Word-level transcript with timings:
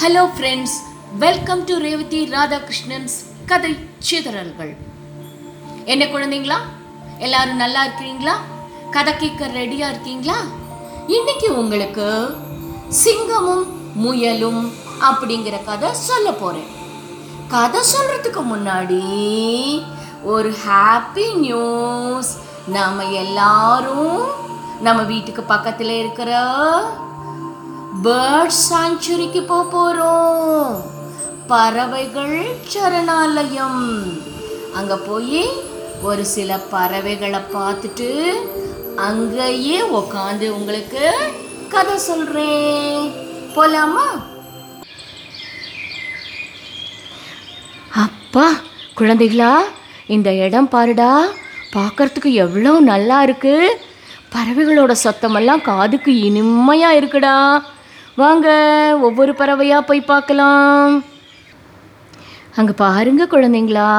Hello 0.00 0.22
friends 0.36 0.74
welcome 1.18 1.64
to 1.64 1.78
Revathi 1.78 2.28
Radhakrishnan's 2.32 3.14
கதை 3.46 3.70
சிதறல்கள் 3.98 4.76
என்ன 5.84 6.04
குழந்தைங்களா? 6.04 6.58
எல்லாரும் 7.18 7.56
நல்லா 7.56 7.86
இருக்கிறீங்களா 7.86 8.34
கதை 8.90 9.16
கேட்க 9.16 9.46
ரெடியா 9.46 9.88
இருக்கீங்களா? 9.88 10.36
இன்னைக்கு 11.06 11.58
உங்களுக்கு 11.58 12.36
சிங்கமும் 13.04 13.66
முயலும் 13.94 14.72
அப்படிங்கிற 15.00 15.64
கதை 15.64 15.92
சொல்ல 15.92 16.32
போறேன். 16.32 16.68
கதை 17.48 17.80
சொல்றதுக்கு 17.92 18.42
முன்னாடி 18.54 19.02
ஒரு 20.22 20.54
ஹாப்பி 20.66 21.34
நியூஸ் 21.36 22.38
நாம 22.66 23.04
எல்லாரும் 23.04 24.22
நம்ம 24.80 25.02
வீட்டுக்கு 25.02 25.42
பக்கத்தில் 25.42 25.88
இருக்கிற 25.88 26.30
பேர்ட் 28.04 28.54
சாங்சுரிக்கு 28.64 29.40
போக 29.50 29.64
போகிறோம் 29.74 30.72
பறவைகள் 31.50 32.38
சரணாலயம். 32.72 33.84
அங்கே 34.78 34.96
போய் 35.06 35.42
ஒரு 36.08 36.24
சில 36.32 36.56
பறவைகளை 36.72 37.40
பார்த்துட்டு 37.54 38.08
அங்கேயே 39.06 39.78
உக்காந்து 39.98 40.46
உங்களுக்கு 40.56 41.04
கதை 41.74 41.96
சொல்கிறேன் 42.08 43.06
போலாமா? 43.54 44.06
அப்பா 48.04 48.46
குழந்தைகளா 49.00 49.52
இந்த 50.16 50.32
இடம் 50.46 50.72
பாருடா. 50.74 51.12
பார்க்கறதுக்கு 51.76 52.32
எவ்வளோ 52.44 52.74
நல்லா 52.92 53.20
இருக்குது 53.28 53.78
பறவைகளோட 54.34 54.92
சத்தமெல்லாம் 55.04 55.66
காதுக்கு 55.70 56.12
இனிமையாக 56.28 56.98
இருக்குடா. 57.00 57.38
வாங்க 58.20 58.48
ஒவ்வொரு 59.06 59.32
பறவையாக 59.38 59.86
போய் 59.88 60.00
பார்க்கலாம். 60.10 60.92
அங்கே 62.58 62.74
பாருங்க 62.84 63.22
குழந்தைங்களா 63.32 63.90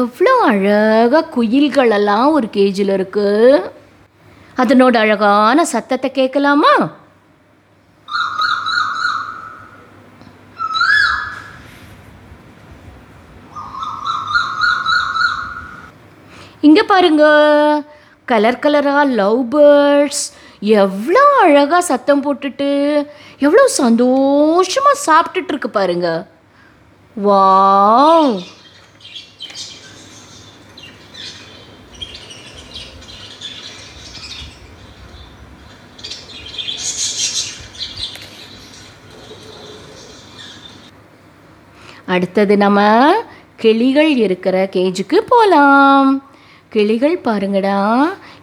எவ்வளோ 0.00 0.32
அழகாக 0.50 1.22
குயில்களெல்லாம் 1.36 2.30
ஒரு 2.38 2.48
கேஜில் 2.56 2.92
இருக்கு. 2.96 3.28
அதனோட 4.62 4.96
அழகான 5.04 5.64
சத்தத்தை 5.74 6.10
கேட்கலாமா? 6.18 6.72
இங்கே 16.68 16.84
பாருங்க 16.92 17.24
கலர் 18.32 18.62
கலராக 18.64 19.04
லவ் 19.20 19.40
பேர்ட்ஸ் 19.54 20.24
எவ்வளோ 20.60 21.20
அழகாக 21.40 21.80
சத்தம் 21.80 22.22
போட்டுட்டு 22.24 22.68
எவ்வளோ 23.38 23.66
சந்தோஷமாக 23.66 25.02
சாப்பிட்டுட்டு 25.06 25.48
இருக்கு 25.48 25.70
பாருங்க. 25.70 26.28
வாவ். 27.24 28.42
அடுத்தது 42.06 42.56
நம்ம 42.56 42.80
கிளிகள் 43.56 44.16
இருக்கிற 44.16 44.68
கேஜுக்கு 44.72 45.18
போகலாம் 45.26 46.30
கிளிகள் 46.68 47.18
பாருங்கடா. 47.18 47.76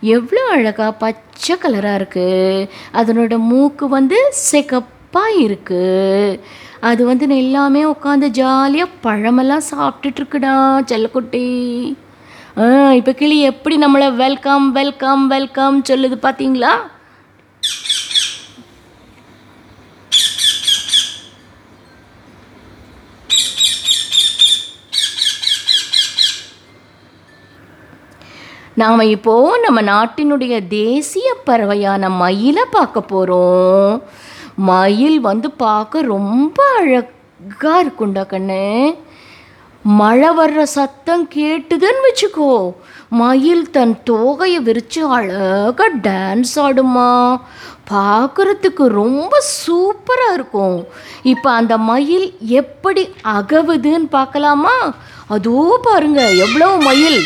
எவ்வளோ 0.01 0.47
அழகாக 0.47 0.91
பச்சை 0.91 1.55
கலராக 1.55 1.95
இருக்குது 1.95 2.67
அதனோட 2.93 3.37
மூக்கு 3.37 3.87
வந்து 3.87 4.17
சிகப்பாக 4.31 5.31
இருக்குது 5.45 6.39
அது 6.79 7.05
வந்து 7.05 7.35
எல்லாமே 7.35 7.83
உட்காந்து 7.85 8.29
ஜாலியாக 8.29 8.89
பழமெல்லாம் 9.03 9.67
சாப்பிட்டுட்ருக்குடா 9.71 10.83
செல்லக்குட்டி. 10.85 11.95
ஆ 12.57 12.91
இப்போ 12.93 13.11
கிளி 13.11 13.39
எப்படி 13.39 13.77
நம்மளை 13.77 14.15
வெல்கம் 14.15 14.71
வெல்கம் 14.71 15.27
வெல்கம் 15.27 15.81
சொல்லுது 15.83 16.15
பார்த்தீங்களா 16.21 16.93
நாம் 28.79 29.01
இப்போ 29.15 29.33
நம்ம 29.63 29.79
நாட்டினுடைய 29.89 30.55
தேசிய 30.79 31.27
பறவையான 31.47 32.09
மயிலை 32.21 32.63
பார்க்க 32.73 33.01
போகிறோம் 33.11 33.93
மயில் 34.69 35.19
வந்து 35.27 35.49
பார்க்க 35.61 36.01
ரொம்ப 36.15 36.57
அழகாக 36.79 37.83
இருக்குண்டா 37.83 38.23
கண்ணு. 38.31 38.65
மழை 39.99 40.31
வர்ற 40.39 40.63
சத்தம் 40.73 41.23
கேட்டுதுன்னு 41.35 42.03
வச்சுக்கோ. 42.07 42.51
மயில் 43.21 43.63
தன் 43.77 43.95
தோகையை 44.09 44.59
விரித்து 44.67 45.01
அழகாக 45.17 45.89
டான்ஸ் 46.07 46.55
ஆடுமா. 46.65 47.09
பார்க்குறதுக்கு 47.93 48.85
ரொம்ப 49.01 49.41
சூப்பராக 49.61 50.37
இருக்கும். 50.39 50.77
இப்போ 51.33 51.51
அந்த 51.61 51.77
மயில் 51.91 52.27
எப்படி 52.61 53.05
அகவுதுன்னு 53.37 54.11
பார்க்கலாமா? 54.19 54.77
அதோ 55.37 55.57
பாருங்கள் 55.87 56.37
எவ்வளோ 56.45 56.69
மயில் 56.89 57.19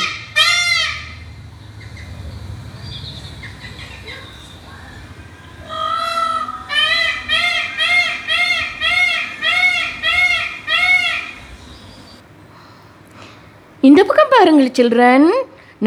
இந்த 13.87 14.01
பக்கம் 14.07 14.28
பாருங்கள் 14.39 14.75
சில்ட்ரன். 14.77 15.25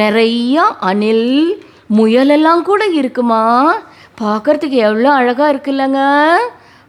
நிறையா 0.01 0.65
அணில் 0.89 1.29
முயலெல்லாம் 1.97 2.63
கூட 2.67 2.83
இருக்குமா? 2.99 3.45
பார்க்கறதுக்கு 4.21 4.79
எவ்வளோ 4.87 5.11
அழகாக 5.19 5.53
இருக்குல்லங்க. 5.53 6.01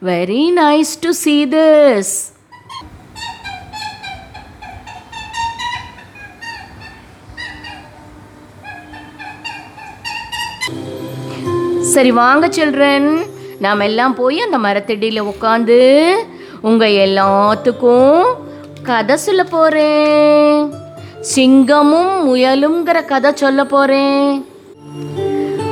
Very 0.07 0.41
nice 0.57 0.91
to 1.03 1.12
see 1.22 1.35
this 1.53 2.13
சரி 11.94 12.12
வாங்க 12.22 12.47
சில்ட்ரன். 12.59 13.09
நாம் 13.66 13.88
எல்லாம் 13.90 14.16
போய் 14.22 14.45
அந்த 14.47 14.57
மரத்தடியில் 14.68 15.28
உட்காந்து 15.31 15.81
உங்கள் 16.69 17.00
எல்லாத்துக்கும் 17.07 18.24
கதை 18.90 19.18
சொல்ல 19.28 19.44
போகிறேன் 19.44 20.83
சிங்கமும் 21.32 22.16
முயலுங்கிற 22.28 23.06
கதை 23.06 23.32
சொல்ல 23.36 23.66
போகிறேன் 23.66 24.46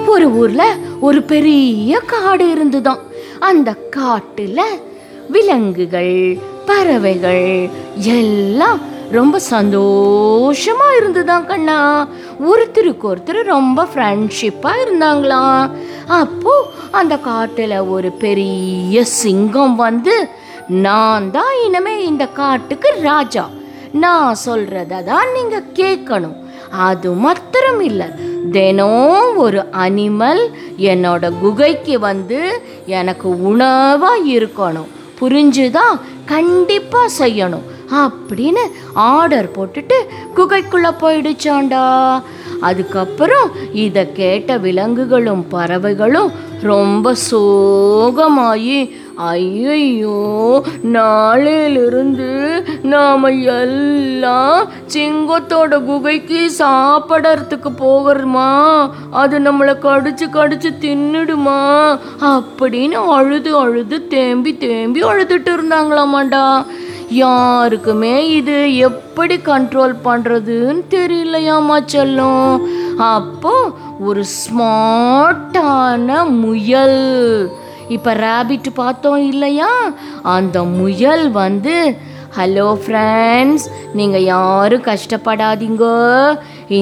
ஒரு 0.07 0.31
ஊர்ல 0.31 0.75
ஒரு 0.99 1.23
பெரிய 1.23 1.99
காடு 1.99 2.51
இருந்துதான். 2.51 2.99
அந்த 3.39 3.75
காட்டுல 3.95 4.59
விலங்குகள் 5.29 6.37
பறவைகள் 6.65 7.69
எல்லாம் 7.95 8.79
ரொம்ப 9.11 9.39
சந்தோஷமா 9.49 10.87
இருந்துதான் 10.97 11.45
கண்ணா. 11.45 12.07
ஒருத்தருக்கு 12.45 13.13
ஒருத்தர் 13.13 13.43
ரொம்ப 13.43 13.87
ஃப்ரெண்ட்ஷிப்பா 13.95 14.73
இருந்தாங்களாம். 14.85 15.69
அப்போ 16.07 16.65
அந்த 16.91 17.15
காட்டுல 17.15 17.89
ஒரு 17.89 18.11
பெரிய 18.11 19.03
சிங்கம் 19.03 19.75
வந்து 19.75 20.29
நான் 20.67 21.31
தான் 21.31 21.53
இனிமே 21.65 22.05
இந்த 22.05 22.27
காட்டுக்கு 22.27 22.97
ராஜா. 23.01 23.49
நான் 23.91 24.35
சொல்கிறத 24.45 25.03
தான் 25.03 25.27
நீங்கள் 25.33 25.63
கேட்கணும். 25.73 26.35
அது 26.71 27.11
மாத்திரம் 27.11 27.81
இல்லை. 27.81 28.07
தினம் 28.51 29.37
ஒரு 29.37 29.65
அனிமல் 29.71 30.47
என்னோட 30.77 31.31
குகைக்கு 31.39 31.99
வந்து 31.99 32.61
எனக்கு 32.85 33.43
உணவாக 33.43 34.19
இருக்கணும். 34.25 34.87
புரிஞ்சுதா? 35.21 35.99
கண்டிப்பாக 36.25 37.27
செய்யணும். 37.27 37.69
அப்படின்னு 37.91 38.59
ஆர்டர் 38.93 39.49
போட்டுட்டு 39.51 39.93
குகைக்குள்ளே 40.35 40.91
போயிடுச்சாண்டா. 41.01 42.21
அதுக்கப்புறம் 42.59 43.51
இதை 43.73 44.11
கேட்ட 44.11 44.57
விலங்குகளும் 44.57 45.47
பறவைகளும் 45.47 46.31
ரொம்ப 46.61 47.15
சோகமாயி 47.31 48.91
ஐயையோ 49.21 50.63
நாளையிலிருந்து 50.83 52.29
நாம் 52.83 53.23
எல்லாம் 53.23 54.69
சிங்கத்தோட 54.93 55.83
குகைக்கு 55.83 56.51
சாப்பிடறதுக்கு 56.59 57.69
போகிறோமா? 57.79 58.89
அது 59.11 59.39
நம்மளை 59.39 59.73
கடிச்சு 59.83 60.27
கடிச்சு 60.33 60.71
தின்னுடுமா? 60.81 61.99
அப்படின்னு 62.21 62.91
அழுது 62.91 63.57
அழுது 63.57 64.07
தேம்பி 64.07 64.57
தேம்பி 64.57 65.03
அழுதுட்டு 65.03 65.57
இருந்தாங்களாமாண்டா. 65.57 66.65
யாருக்குமே 67.09 68.29
இது 68.29 68.75
எப்படி 68.75 69.35
கண்ட்ரோல் 69.35 69.95
பண்ணுறதுன்னு 70.05 70.83
தெரியலையாமா 70.89 71.79
செல்லும். 71.85 72.69
அப்போ 72.97 73.71
ஒரு 73.99 74.23
ஸ்மார்ட்டான 74.37 76.29
முயல். 76.29 77.59
இப்போ 77.95 78.11
ரேபிட் 78.25 78.67
பார்த்தோம் 78.81 79.21
இல்லையா? 79.31 79.71
அந்த 80.35 80.57
முயல் 80.79 81.25
வந்து 81.41 81.75
ஹலோ 82.37 82.67
ஃப்ரெண்ட்ஸ் 82.83 83.65
நீங்கள் 83.99 84.27
யாரும் 84.33 84.87
கஷ்டப்படாதீங்க. 84.89 85.85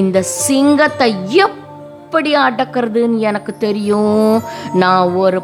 இந்த 0.00 0.18
சிங்கத்தை 0.46 1.08
எப்படி 1.46 2.32
அடக்கிறதுன்னு 2.46 3.18
எனக்கு 3.30 3.52
தெரியும். 3.66 4.34
நான் 4.82 5.14
ஒரு 5.24 5.40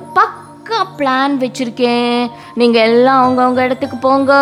பக்கா 0.67 1.01
பிளான் 1.01 1.39
வச்சுருக்கேன். 1.39 2.31
நீங்கள் 2.55 2.83
எல்லாம் 2.83 3.39
அவங்கவுங்க 3.39 3.61
இடத்துக்கு 3.61 3.97
போங்க. 3.97 4.33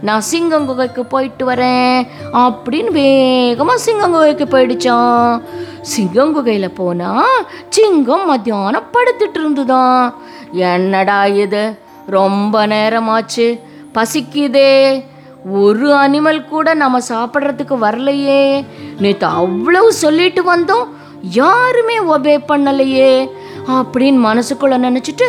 நான் 0.00 0.20
சிங்கம் 0.20 0.66
குகைக்கு 0.66 1.06
போயிட்டு 1.06 1.50
வரேன். 1.50 2.06
அப்படின்னு 2.32 2.90
வேகமாக 2.90 3.78
சிங்கம் 3.78 4.12
குகைக்கு 4.12 4.44
போயிடுச்சான். 4.44 5.42
சிங்கம் 5.80 6.32
குகையில் 6.32 6.70
போனால் 6.70 7.46
சிங்கம் 7.68 8.26
மத்தியானம் 8.26 8.90
படுத்துட்டு 8.92 9.38
இருந்துதான். 9.38 10.14
என்னடா 10.52 11.26
இது? 11.26 11.78
ரொம்ப 12.06 12.66
நேரமாச்சு. 12.66 13.60
பசிக்குதே. 13.94 15.04
ஒரு 15.50 15.94
அனிமல் 15.94 16.44
கூட 16.44 16.74
நம்ம 16.74 16.98
சாப்பிட்றதுக்கு 16.98 17.76
வரலையே. 17.80 18.64
நேற்று 18.98 19.26
அவ்வளவு 19.26 19.92
சொல்லிட்டு 19.92 20.56
வந்தோம் 20.56 20.86
யாருமே 21.20 21.98
ஒபே 21.98 22.38
பண்ணலையே. 22.48 23.28
அப்படின்னு 23.68 24.20
மனசுக்குள்ள 24.28 24.76
நினச்சிட்டு 24.76 25.26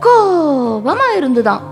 கோபமாக 0.00 1.16
இருந்துதான். 1.16 1.62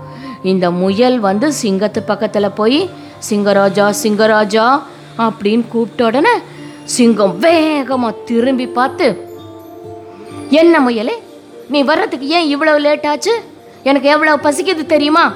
இந்த 0.43 0.71
முயல் 0.71 1.19
வந்து 1.19 1.51
சிங்கத்து 1.61 1.99
பக்கத்தில் 1.99 2.51
போய் 2.51 2.89
சிங்கராஜா 3.29 3.93
சிங்கராஜா 4.03 4.81
அப்படின்னு 5.17 5.67
கூப்பிட்ட 5.67 6.05
உடனே 6.05 6.33
சிங்கம் 6.83 7.39
வேகமாக 7.39 8.15
திரும்பி 8.25 8.67
பார்த்து 8.67 9.07
என்ன 10.49 10.79
முயலே 10.79 11.15
நீ 11.69 11.81
வர்றதுக்கு 11.81 12.27
ஏன் 12.27 12.47
இவ்வளவு 12.47 12.79
லேட் 12.79 13.05
ஆச்சு? 13.05 13.41
எனக்கு 13.83 14.09
எவ்வளவு 14.09 14.49
பசிக்குது 14.49 14.85
தெரியுமா? 14.85 15.33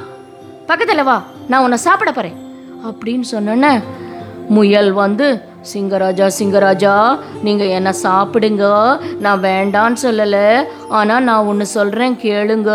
பக்கத்தில் 0.65 1.03
வா 1.03 1.23
நான் 1.47 1.63
உன்னை 1.63 1.77
சாப்பிட 1.77 2.11
போகிறேன் 2.11 2.37
அப்படின்னு 2.83 3.23
சொன்னோன்னே 3.31 3.83
முயல் 4.49 4.91
வந்து 4.91 5.52
சிங்கராஜா 5.71 6.27
சிங்கராஜா 6.37 6.93
நீங்கள் 7.45 7.73
என்ன 7.77 7.89
சாப்பிடுங்க? 8.03 8.65
நான் 9.25 9.43
வேண்டான்னு 9.43 9.97
சொல்லலை. 10.05 10.47
ஆனால் 10.99 11.25
நான் 11.29 11.47
ஒன்று 11.51 11.65
சொல்கிறேன் 11.75 12.15
கேளுங்க. 12.25 12.71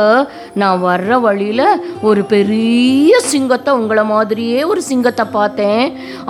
நான் 0.62 0.82
வர்ற 0.82 1.20
வழியில் 1.26 1.66
ஒரு 2.08 2.24
பெரிய 2.34 3.20
சிங்கத்தை 3.32 3.74
உங்களை 3.80 4.04
மாதிரியே 4.14 4.62
ஒரு 4.72 4.82
சிங்கத்தை 4.90 5.26
பார்த்தேன். 5.38 5.84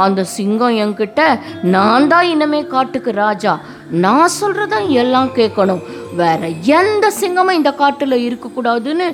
அந்த 0.06 0.24
சிங்கம் 0.36 0.78
என்கிட்ட 0.84 1.22
நான் 1.76 2.08
தான் 2.14 2.30
இனிமே 2.34 2.62
காட்டுக்கு 2.74 3.12
ராஜா. 3.24 3.54
நான் 4.04 4.36
சொல்கிறத 4.40 4.76
எல்லாம் 5.02 5.30
கேட்கணும். 5.40 5.82
வேற 6.20 6.48
எந்த 6.78 7.06
சிங்கமும் 7.20 7.58
இந்த 7.60 7.70
காட்டில் 7.80 8.24
இருக்கக்கூடாதுன்னு 8.26 9.06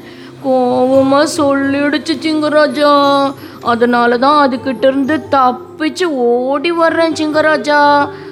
கோவமாக 0.44 1.26
சொல்லிடுச்சு 1.36 2.14
சிங்கராஜா. 2.24 2.92
அதனால 3.60 4.18
தான் 4.18 4.40
அதுக்கிட்ட 4.44 4.84
இருந்து 4.86 5.16
தப்பிச்சு 5.30 6.04
ஓடி 6.04 6.72
வர்றேன் 6.72 7.12
சிங்கராஜா. 7.12 7.80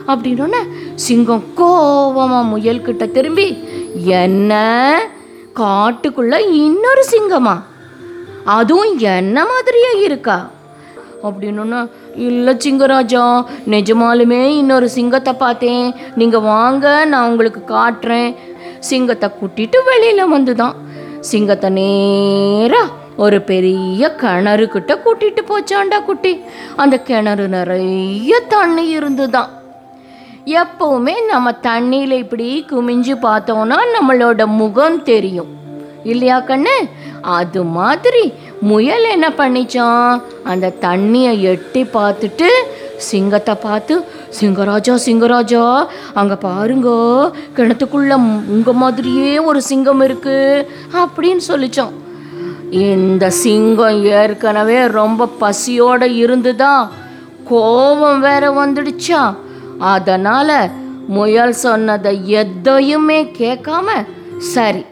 அப்படின்னோடனே 0.06 0.62
சிங்கம் 0.94 1.44
கோவமாக 1.56 2.50
முயல்கிட்ட 2.52 3.10
திரும்பி 3.10 3.46
என்ன? 4.20 4.52
காட்டுக்குள்ள 5.60 6.34
இன்னொரு 6.64 7.04
சிங்கமா? 7.10 7.54
அதுவும் 8.44 8.98
என்ன 8.98 9.44
மாதிரியே 9.46 9.90
இருக்கா? 10.00 10.50
அப்படின்னா 11.22 11.80
இல்லை 12.14 12.54
சிங்கராஜா 12.54 13.24
நிஜமாலுமே 13.70 14.40
இன்னொரு 14.60 14.88
சிங்கத்தை 14.88 15.32
பார்த்தேன். 15.32 15.94
நீங்கள் 16.14 16.40
வாங்க 16.40 17.04
நான் 17.04 17.28
உங்களுக்கு 17.30 17.60
காட்டுறேன். 17.74 18.36
சிங்கத்தை 18.78 19.28
கூட்டிட்டு 19.40 19.78
வெளியில் 19.84 20.32
வந்துதான். 20.32 20.74
சிங்கத்தை 21.22 21.70
நேராக 21.70 22.92
ஒரு 23.16 23.42
பெரிய 23.42 24.14
கிணறுக்கிட்ட 24.20 24.98
கூட்டிகிட்டு 25.04 25.40
கூட்டிட்டு 25.44 25.50
போச்சாண்டா 25.50 26.04
குட்டி. 26.04 26.40
அந்த 26.76 26.98
கிணறு 26.98 27.48
நிறைய 27.48 28.40
தண்ணி 28.48 28.88
இருந்துதான். 28.88 29.50
எப்பவுமே 30.46 31.14
நம்ம 31.28 31.50
தண்ணியில் 31.50 32.18
இப்படி 32.24 32.64
குமிஞ்சு 32.70 33.14
பார்த்தோம்னா 33.22 33.78
நம்மளோட 33.96 34.46
முகம் 34.46 35.02
தெரியும். 35.02 35.50
இல்லையா 36.04 36.40
கண்ணு? 36.40 36.76
அது 37.20 37.64
மாதிரி 37.64 38.32
முயல் 38.60 39.04
என்ன 39.04 39.28
பண்ணிச்சான்? 39.28 40.22
அந்த 40.44 40.72
தண்ணியை 40.80 41.40
எட்டி 41.40 41.82
பார்த்துட்டு 41.82 42.48
சிங்கத்தை 43.10 43.54
பார்த்து 43.66 43.94
சிங்கராஜா 44.40 44.94
சிங்கராஜா 45.06 45.64
அங்கே 46.20 46.36
பாருங்க 46.46 46.88
கிணத்துக்குள்ள 47.56 48.12
உங்கள் 48.54 48.80
மாதிரியே 48.82 49.32
ஒரு 49.50 49.62
சிங்கம் 49.70 50.02
இருக்கு 50.06 50.38
அப்படின்னு 51.02 51.44
சொல்லிச்சோம் 51.48 51.96
இந்த 52.82 53.24
சிங்கம் 53.44 53.98
ஏற்கனவே 54.18 54.78
ரொம்ப 54.98 55.26
பசியோடு 55.42 56.06
இருந்துதான் 56.14 56.84
கோபம் 57.50 58.20
வேற 58.20 58.44
வந்துடுச்சா. 58.60 59.22
அதனால் 59.94 60.56
முயல் 61.16 61.54
சொன்னதை 61.64 62.12
எதையுமே 62.40 63.18
கேட்காம 63.40 63.88
சரி 64.54 64.82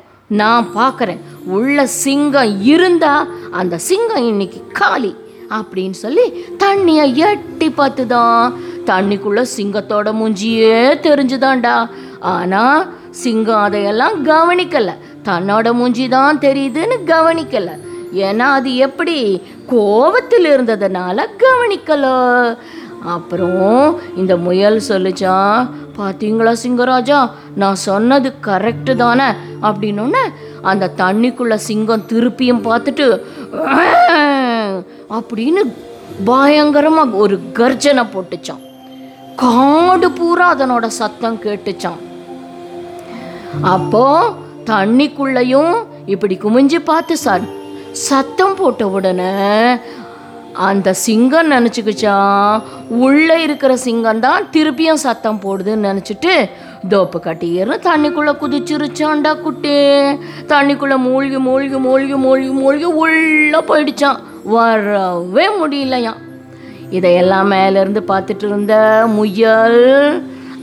நான் 0.41 0.67
பார்க்குறேன். 0.77 1.23
உள்ள 1.57 1.87
சிங்கம் 2.05 2.53
இருந்தால் 2.73 3.29
அந்த 3.61 3.75
சிங்கம் 3.89 4.27
இன்னைக்கு 4.33 4.61
காலி. 4.81 5.12
அப்படின்னு 5.50 5.91
சொல்லி 5.91 6.31
தண்ணியை 6.58 7.14
எட்டி 7.14 7.69
பார்த்துதான். 7.69 8.52
தண்ணிக்குள்ள 8.87 9.44
சிங்கத்தோட 9.56 10.08
மூஞ்சியே 10.12 10.94
தெரிஞ்சுதான்டா. 11.06 11.88
ஆனால் 12.20 12.88
சிங்கம் 13.11 13.62
அதையெல்லாம் 13.62 14.26
கவனிக்கலை. 14.26 14.94
தன்னோட 15.25 15.73
மூஞ்சி 15.73 16.08
தான் 16.08 16.38
தெரியுதுன்னு 16.38 16.97
கவனிக்கலை. 17.06 17.76
ஏன்னா 18.14 18.38
அது 18.38 18.76
எப்படி 18.76 19.43
கோபத்தில் 19.67 20.44
இருந்ததுனால 20.44 21.26
கவனிக்கலை. 21.38 22.56
அப்புறம் 23.05 24.00
இந்த 24.17 24.37
முயல் 24.37 24.81
சொல்லுச்சான் 24.88 25.69
பார்த்தீங்களா 25.99 26.55
சிங்கராஜா 26.62 27.31
நான் 27.55 27.75
சொன்னது 27.75 28.32
கரெக்டு 28.43 28.94
தானே? 28.94 29.25
அப்படின்னோடனே 29.62 30.25
அந்த 30.62 30.91
தண்ணிக்குள்ள 30.97 31.55
சிங்கம் 31.55 32.05
திருப்பியும் 32.08 32.64
பார்த்துட்டு 32.64 33.20
அப்படின்னு 35.11 35.62
பயங்கரமாக 36.25 37.17
ஒரு 37.17 37.41
கர்ஜனை 37.53 38.05
போட்டுச்சான் 38.15 38.65
காடு 39.37 40.11
பூரா 40.11 40.55
அதனோட 40.55 40.87
சத்தம் 40.87 41.43
கேட்டுச்சான் 41.43 42.01
அப்போ 43.62 44.05
தண்ணிக்குள்ளேயும் 44.65 45.75
இப்படி 46.07 46.39
குமிஞ்சு 46.43 46.79
பார்த்து 46.85 47.17
சார் 47.17 47.45
சத்தம் 48.00 48.57
போட்ட 48.57 48.87
உடனே 48.88 49.33
அந்த 50.61 50.93
சிங்கம் 50.93 51.50
நினச்சிக்கிச்சான் 51.50 52.62
உள்ளே 52.99 53.43
இருக்கிற 53.43 53.76
சிங்கம் 53.76 54.21
தான் 54.21 54.47
திருப்பியும் 54.52 55.00
சத்தம் 55.00 55.40
போடுதுன்னு 55.43 55.88
நினச்சிட்டு 55.90 56.33
தோப்பு 56.88 57.21
கட்டியிருந்து 57.21 57.85
தண்ணிக்குள்ளே 57.85 58.33
குதிச்சிருச்சான்டா 58.40 59.33
குட்டி. 59.40 59.76
தண்ணிக்குள்ளே 60.49 60.97
மூழ்கி 60.97 61.37
மூழ்கி 61.38 61.76
மூழ்கி 61.79 62.14
மூழ்கி 62.14 62.49
மூழ்கி 62.52 62.85
உள்ளே 62.85 63.61
போயிடுச்சான் 63.69 64.21
வரவே 64.54 65.47
முடியலையாம். 65.61 66.21
இதையெல்லாம் 66.99 67.50
மேலேருந்து 67.52 68.00
பார்த்துட்டு 68.11 68.47
இருந்த 68.49 68.75
முயல் 69.16 69.83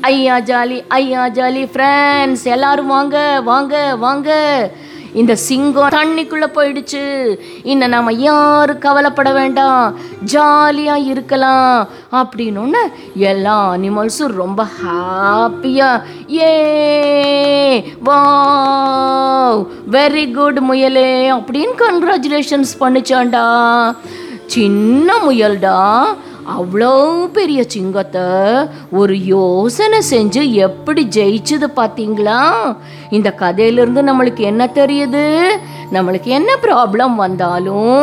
ஐயா 0.09 0.35
ஜாலி 0.49 0.77
ஐயா 0.99 1.23
ஜாலி 1.37 1.63
ஃப்ரெண்ட்ஸ் 1.73 2.45
எல்லாரும் 2.55 2.91
வாங்க 2.95 3.17
வாங்க 3.51 3.75
வாங்க. 4.05 4.29
இந்த 5.13 5.35
சிங்கம் 5.35 5.89
தண்ணிக்குள்ளே 5.89 6.45
போயிடுச்சு. 6.55 7.35
இன்னும் 7.63 7.89
நம்ம 7.89 8.13
யாரும் 8.13 8.79
கவலைப்பட 8.79 9.31
வேண்டாம். 9.31 9.95
ஜாலியாக 10.23 10.99
இருக்கலாம். 10.99 11.87
அப்படின்னு 12.11 12.75
எல்லா 13.15 13.73
அனிமல்ஸும் 13.73 14.25
ரொம்ப 14.25 14.65
ஹாப்பியாக 14.85 16.03
ஏ 16.31 17.93
வா 18.03 19.57
வெரி 19.91 20.33
குட் 20.33 20.59
முயலே 20.59 21.31
அப்படின்னு 21.31 21.73
கங்க்ராச்சுலேஷன்ஸ் 21.77 22.73
பண்ணிச்சான்டா 22.79 23.95
சின்ன 24.45 25.17
முயல்டா. 25.17 26.03
அவ்வளோ 26.55 26.91
பெரிய 27.35 27.61
சிங்கத்தை 27.73 28.25
ஒரு 28.99 29.15
யோசனை 29.33 29.99
செஞ்சு 30.09 30.41
எப்படி 30.65 31.01
ஜெயிச்சது 31.15 31.67
பார்த்தீங்களா? 31.79 32.39
இந்த 33.17 33.29
கதையிலிருந்து 33.41 34.01
நம்மளுக்கு 34.09 34.43
என்ன 34.51 34.65
தெரியுது? 34.79 35.25
நம்மளுக்கு 35.95 36.29
என்ன 36.39 36.51
ப்ராப்ளம் 36.65 37.15
வந்தாலும் 37.23 37.99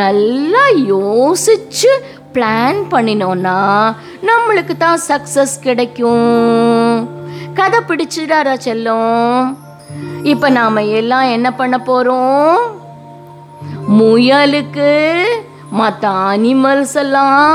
நல்லா 0.00 0.62
யோசிச்சு 0.94 1.90
பிளான் 2.34 2.80
பண்ணினோன்னா 2.92 3.58
நம்மளுக்கு 4.28 4.76
தான் 4.84 5.00
சக்ஸஸ் 5.10 5.56
கிடைக்கும். 5.66 6.92
கதை 7.58 7.80
பிடிச்சிடாரா 7.88 8.54
செல்லம்? 8.66 9.56
இப்போ 10.32 10.48
நாம் 10.58 10.88
எல்லாம் 11.00 11.32
என்ன 11.36 11.48
பண்ண 11.60 11.76
போகிறோம் 11.88 12.58
முயலுக்கு 13.98 14.92
மற்ற 15.80 16.10
அனிமல்ஸ் 16.32 16.96
எல்லாம் 17.04 17.50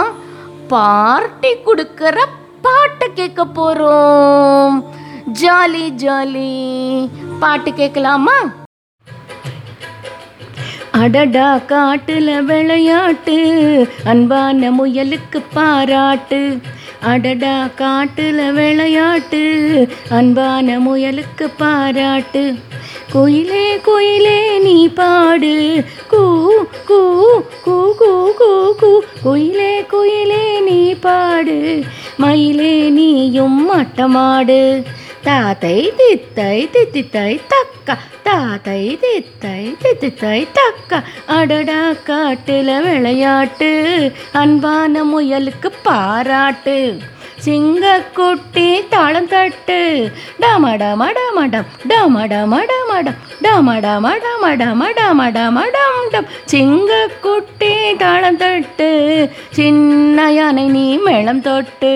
பார்ட்டி 0.73 1.47
கொடுக்குற 1.47 2.25
பாட்டை 2.61 3.07
கேட்க 3.13 3.45
போகிறோம் 3.45 4.85
ஜாலி 5.41 5.89
ஜாலி. 5.89 7.09
பாட்டு 7.39 7.73
கேட்கலாமா? 7.73 8.51
அடடா 10.91 11.55
காட்டுல 11.55 12.43
விளையாட்டு. 12.43 13.87
அன்பான 14.03 14.71
முயலுக்கு 14.71 15.41
பாராட்டு. 15.53 16.57
அடடா 17.01 17.67
காட்டுல 17.77 18.51
விளையாட்டு. 18.51 19.87
அன்பான 20.09 20.79
முயலுக்கு 20.79 21.49
பாராட்டு. 21.57 22.55
குயிலே 23.13 23.77
குயிலே 23.77 24.61
நீ 24.61 24.89
பாடு. 24.89 25.83
கூ 26.07 26.51
கூ 26.87 27.23
கூ 27.65 27.93
கூ 27.99 28.33
கூ 28.37 28.75
கூ. 28.79 29.01
குயிலே 29.23 29.85
குயிலே 29.91 30.59
பாடு. 31.03 31.83
மயிலே 32.17 32.89
நீயும் 32.89 33.73
மட்டமாடு. 33.73 34.83
தாத்தை 35.23 35.93
தித்தை 35.97 36.69
தித்தித்தை 36.71 37.41
தக்கா. 37.47 37.97
தாத்தை 38.23 38.97
தித்தை 39.01 39.75
தித்தித்தை 39.81 40.47
தக்கா. 40.53 41.03
அடடா 41.25 41.93
காட்டில் 42.03 42.81
விளையாட்டு. 42.81 44.11
அன்பான 44.31 45.03
முயலுக்கு 45.03 45.71
பாராட்டு. 45.83 46.97
சிங்கக்குட்டி 47.43 48.65
தாளம் 48.91 49.29
தட்டு 49.31 49.77
டமடம 50.41 51.07
டமடம் 51.17 51.67
டமடம 51.89 52.59
டமடம் 52.71 53.17
டமடம 53.45 54.11
டமடம 54.61 54.89
டமடம 55.37 55.63
டம் 56.13 56.29
சிங்கக்குட்டி 56.53 57.71
தாளம் 58.03 58.39
தட்டு 58.43 58.89
சின்ன 59.57 60.27
யானை 60.31 60.65
நீ 60.75 60.85
மேளம் 61.07 61.43
தொட்டு 61.47 61.93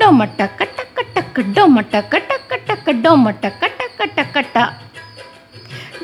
டொமட்டக்க 0.00 0.68
டக்க 0.78 1.06
டக்க 1.16 1.44
டொமட்டக்க 1.56 2.22
டக்க 2.30 2.60
டக்க 2.68 2.94
டொமட்டக்க 3.04 3.72
டக்க 3.80 4.10
டக்க 4.18 4.44
டா 4.54 4.64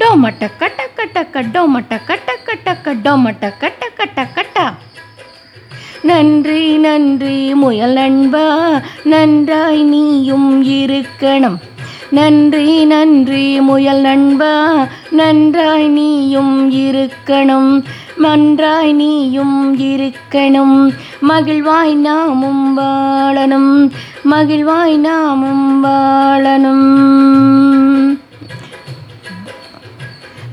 டொமட்டக்க 0.01 0.63
டக்க 0.79 1.07
டக்க 1.17 1.47
டொமட்டக்க 1.55 2.19
டக்க 2.29 2.59
டக்க 2.67 2.97
டொமட்டக்க 3.07 3.73
டக்க 3.83 4.11
டக்க 4.19 4.47
டா 4.57 4.67
நன்றி 6.05 6.77
நன்றி 6.77 7.55
முயல் 7.55 7.93
நண்பா. 7.93 8.81
நன்றாய் 9.05 9.83
நீயும் 9.83 10.65
இருக்கணும். 10.65 11.57
நன்றி 12.11 12.85
நன்றி 12.85 13.61
முயல் 13.61 14.01
நண்பா. 14.01 14.87
நன்றாய் 15.11 15.89
நீயும் 15.89 16.73
இருக்கணும். 16.73 17.85
நன்றாய் 18.17 18.93
நீயும் 18.93 19.79
இருக்கணும். 19.79 20.93
மகிழ்வாய் 21.29 21.95
நாமும் 21.95 22.79
வாழணும். 22.79 23.91
மகிழ்வாய் 24.31 24.97
நாமும் 24.97 25.85
வாழணும். 25.85 26.85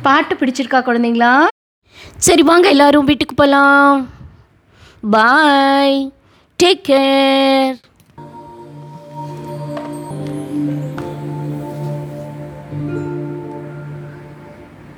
பாட்டு 0.02 0.36
பிடிச்சிருக்கா 0.36 0.82
குழந்தைங்களா? 0.82 1.34
சரி 2.18 2.42
வாங்க 2.42 2.70
எல்லாரும் 2.70 3.06
வீட்டுக்கு 3.06 3.36
போகலாம் 3.36 4.20
பாய் 5.11 5.99
டேக் 6.59 6.85
கேர் 6.89 7.75